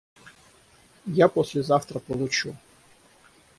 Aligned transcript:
Я 1.15 1.27
послезавтра 1.27 1.99
получу. 1.99 2.57